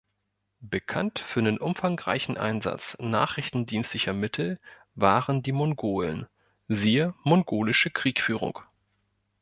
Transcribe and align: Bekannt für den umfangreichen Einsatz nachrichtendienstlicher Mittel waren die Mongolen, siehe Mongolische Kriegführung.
Bekannt 0.63 1.19
für 1.19 1.43
den 1.43 1.59
umfangreichen 1.59 2.35
Einsatz 2.35 2.97
nachrichtendienstlicher 2.99 4.13
Mittel 4.13 4.59
waren 4.95 5.43
die 5.43 5.51
Mongolen, 5.51 6.25
siehe 6.67 7.13
Mongolische 7.23 7.91
Kriegführung. 7.91 8.57